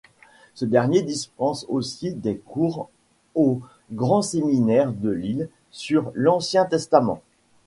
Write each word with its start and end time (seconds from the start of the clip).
Ce 0.55 0.65
dernier 0.65 1.03
dispense 1.03 1.67
aussi 1.69 2.11
des 2.15 2.35
cours 2.35 2.89
au 3.35 3.61
Grand 3.91 4.23
Séminaire 4.23 4.93
de 4.93 5.11
Lille 5.11 5.47
sur 5.69 6.09
l'Ancien 6.15 6.65
Testament. 6.65 7.21